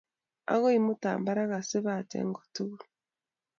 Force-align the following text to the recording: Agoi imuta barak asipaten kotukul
Agoi 0.53 0.75
imuta 0.79 1.09
barak 1.25 1.51
asipaten 1.59 2.27
kotukul 2.35 2.85